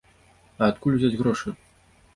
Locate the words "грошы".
1.23-1.57